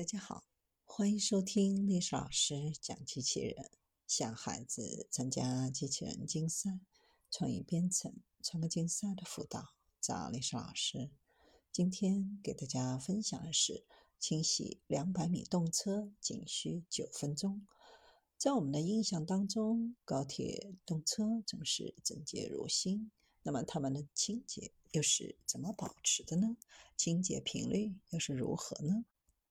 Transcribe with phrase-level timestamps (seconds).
[0.00, 0.42] 大家好，
[0.86, 3.70] 欢迎收听历史老师讲机器人，
[4.06, 6.80] 向孩子参加机器人竞赛、
[7.30, 11.10] 创意编程、创客竞赛的辅导，找历史老师。
[11.70, 13.84] 今天给大家分享的是
[14.18, 17.66] 清洗两百米动车仅需九分钟。
[18.38, 23.10] 在我们的印象当中，高铁动车总是整洁如新，
[23.42, 26.56] 那么它们的清洁又是怎么保持的呢？
[26.96, 29.04] 清洁频率又是如何呢？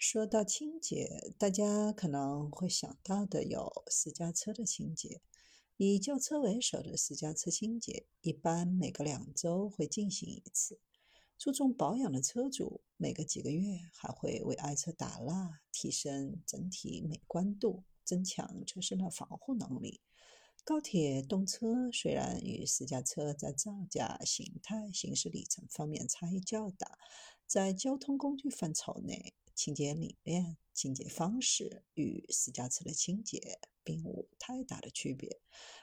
[0.00, 5.20] 说到清洁，大家可能会想到的有私家车的清洁。
[5.76, 10.80] 以轿车为首的私家车清洁，一般每隔两周会进行一次。
[11.36, 20.00] 注重保养的车主，每隔几个月还会为爱车打蜡，提升整体美观度，增强车身的防护能力。
[20.64, 26.98] 高铁动车虽然与私家车在造价、形态、行驶里程方面差异较大，
[27.46, 29.34] 在交通工具范畴内。
[29.54, 35.40] 清洁理念、清洁方式与私家车的清洁并无太大的区别。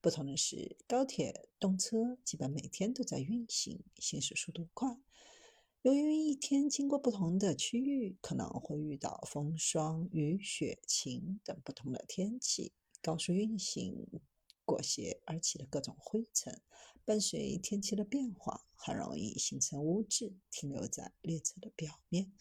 [0.00, 4.98] 不同的是，高铁动车基本每天都在运行，行驶速度快。
[5.82, 14.06] 由于一天经过不同的区域，可能会遇到风霜、雨雪晴等不同的天气，高速运行
[14.64, 16.60] 裹挟而起的各种灰尘，
[17.04, 22.32] 伴随天气的变化，很容易形成污渍，停留在列车的表面。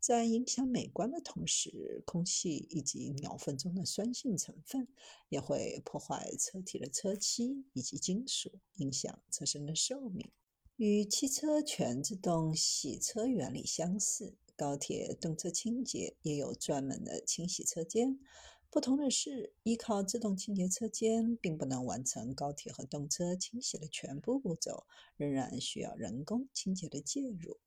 [0.00, 4.88] 在影响美观的同时，空气以及鸟粪中的酸性成分
[5.28, 10.32] 也会破坏车体的车漆以及金属，影响车身的寿命。
[10.76, 18.18] 与汽车全自动洗车原理相似，高铁动车清洁也有专门的清洗车间。
[18.70, 27.58] 不同的是，依靠自动清洁车间并不能完成高铁和动车清洗的全部步骤，仍然需要人工清洁的介入。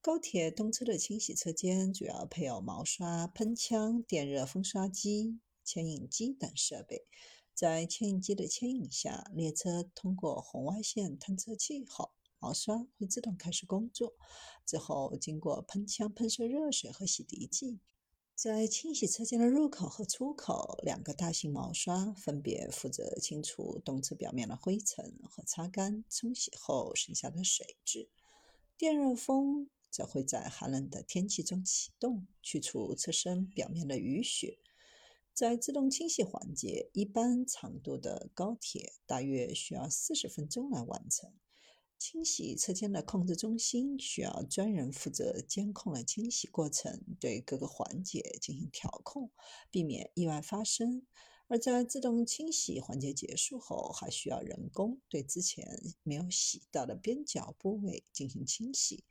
[0.00, 7.04] 高铁动车的清洗车间主要配有毛刷、喷枪、电热风刷机、牵引机等设备。
[7.52, 14.14] 在牵引机的牵引下，列车通过红外线探测器后，毛刷会自动开始工作。
[14.64, 17.80] 之后，经过喷枪喷射热水和洗涤剂，
[18.36, 28.08] 在清洗车间的入口和出口，两个大型毛刷分别负责清除动车表面的灰尘和擦干冲洗后剩下的水渍。
[28.76, 29.68] 电热风。
[29.90, 34.58] 则会在寒冷的天气中启动，去除车身表面的雨雪。
[35.32, 41.32] 在自动清洗环节，一般长度的高铁大约需要四十分钟来完成。
[41.96, 49.30] 清洗车间的控制中心需要专人负责监控了清洗过程，对各个环节进行调控，
[49.70, 51.06] 避免意外发生。
[51.48, 55.66] 而在自动清洗环节结束后，还需要人工对之前
[56.02, 59.04] 没有洗到的边角部位进行清洗。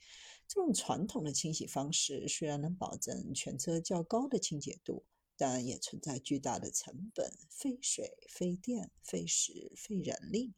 [0.47, 5.03] 这种传统的清洗方式虽然能保证全车较高的清洁度，
[5.35, 10.53] 但也存在巨大的成本、费水、费电、费时、费人力，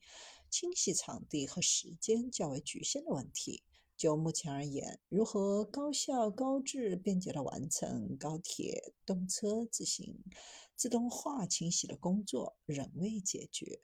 [0.50, 3.64] 清洗场地和时间较为局限的问题。
[3.98, 10.24] 就目前而言，如何高效、高质、便捷地完成高铁动车自行
[10.74, 13.82] 自动化清洗的工作，仍未解决。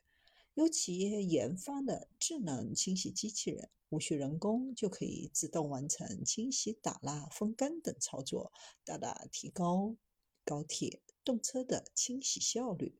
[0.54, 8.52] 有企业研发的智能清洗机器人，无需人工就可以自动完成清洗、打蜡、风干等操作，
[8.84, 9.96] 大大提高
[10.44, 12.98] 高铁动车的清洗效率。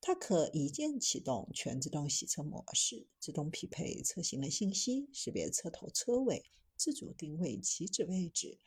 [0.00, 6.44] 它可一键启动全自动洗车模式，自动匹配车型的信息，识别车头车尾，
[6.76, 8.58] 自主定位起止位置，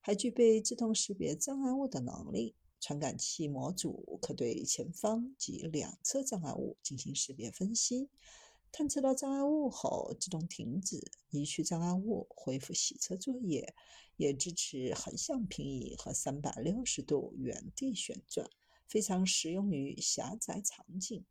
[0.00, 2.54] 还具备自动识别障碍物的能力。
[2.78, 8.10] 传感器模组可对前方及两侧障碍物进行识别分析，
[8.76, 11.00] 探测到障碍物后自动停止，
[11.30, 13.74] 移去障碍物，恢复洗车作业。
[14.18, 18.50] 也支持横向平移和三百六十度原地旋转。
[18.86, 21.24] 非常适用于狭窄场景。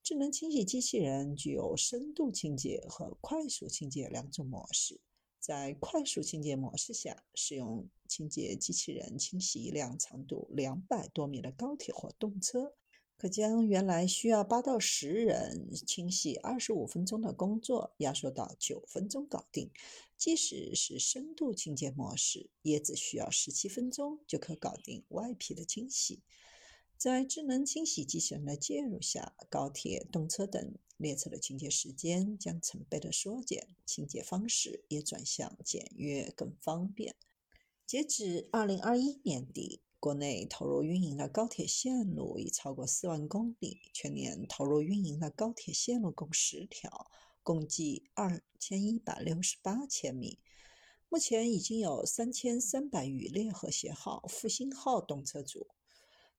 [0.00, 5.00] 智能清洗机器人具有深度清洁和快速清洁两种模式。
[5.40, 12.74] 在快速清洁模式下，使用清洁机器人清洗一辆长度两百多米的高铁或动车，
[13.16, 19.70] 可将原来需要八到十人清洗二十五分钟的工作压缩到九分钟搞定。
[20.16, 26.22] 即使是深度清洁模式，也只需要十七分钟就可搞定外皮的清洗。
[26.96, 37.16] 在智能清洗机器人的介入下，高铁、动车等列车的清洁时间将成倍的缩减，清洁方式也转向简约、更方便。
[37.84, 47.10] 截至二零二一年底，国内投入运营的高铁线路已超过四万公里，全年投入运营的高铁线路共十条，
[47.42, 50.38] 共计二千一百六十八千米。
[51.08, 55.68] 目前已经有三千三百余列和谐号、复兴号动车组。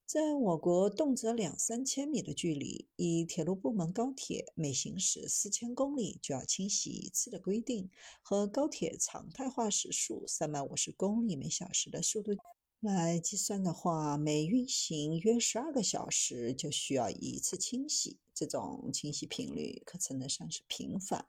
[0.05, 7.89] 在我国动辄两三千米的距离，以铁路部门高铁每行驶四千公里就要清洗一次的规定，
[8.21, 12.33] 和高铁常态化时速三百五十公里每小时的速度
[12.79, 18.19] 来计算的话，每运行约十二个小时就需要一次清洗。
[18.33, 21.27] 这种清洗频率可称得上是频繁。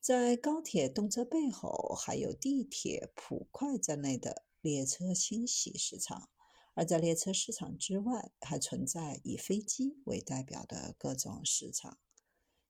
[0.00, 6.30] 在高铁动车背后，还有地铁、普快在内的列车清洗市场。
[6.74, 11.98] 而在列车市场之外，还存在以飞机为代表的各种市场。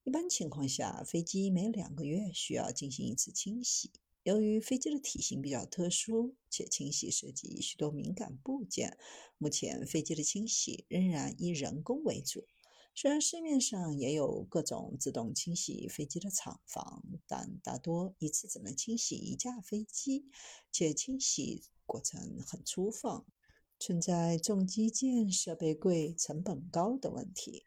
[0.02, 3.92] 一般情况下，飞机每两个月需要进行一次清洗。
[4.28, 8.98] 由于飞机的体型比较特殊，且清洗涉及许多敏感部件，
[9.38, 12.44] 目前飞机的清洗仍然以人工为主。
[12.94, 20.26] 虽然市面上也有各种自动清洗飞机的厂房，但大多一次只能清洗一架飞机，
[20.70, 23.25] 且清洗过程很粗放。
[23.78, 27.62] 存在重机件、设备贵、成本高的问题。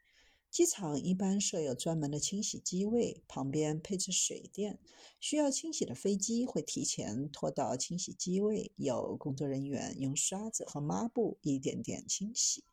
[0.52, 4.78] 机场一般设有专门的清洗机位，旁边配置水电。
[5.18, 12.64] 需要清洗的飞机会提前拖到清洗机位，有工作人员用刷子和抹布一点点清洗。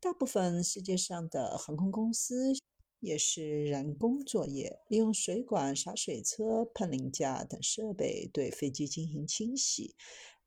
[0.00, 2.54] 大部分世界上的航空公司
[2.98, 9.94] 也是人工作业，利用水管、洒水车、喷淋架等设备对飞机进行清洗。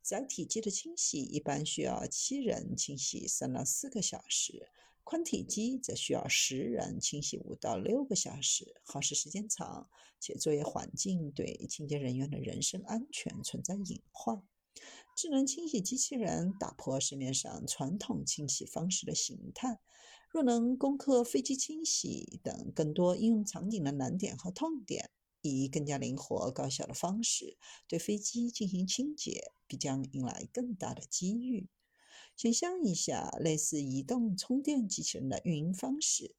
[0.01, 4.69] 载体机的清洗一般需要七人清洗三到四个小时，
[5.05, 9.87] 宽体机则需要十人清洗五到六个小时，耗时时间长，
[10.19, 14.41] 且作业环境对清洁人员的人身安全存在隐患。
[15.15, 19.79] 智能清洗机器人打破市面上传统清洗方式的形态，
[20.27, 25.11] 若能攻克飞机清洗等更多应用场景的难点和痛点。
[25.47, 27.55] 以更加灵活高效的方式
[27.87, 31.67] 对飞机进行清洁，必将迎来更大的机遇。
[32.35, 36.35] 想象一下，类似移动充电机器人的运营方式，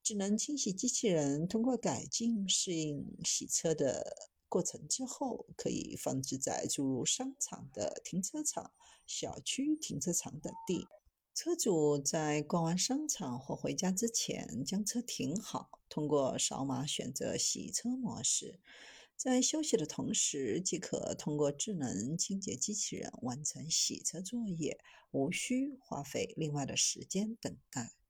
[0.00, 8.72] 智能清洗机器人通过改进适应洗车的过程之后，可以放置在诸如商场的停车场、
[9.06, 10.86] 小区停车场等地。
[11.34, 18.60] 车主在逛完商场或回家之前，将车停好，通过扫码选择洗车模式，
[19.22, 24.78] 在休息的同时，即可通过智能清洁机器人完成洗车作业，
[25.10, 27.92] 无需花费另外的时间等待。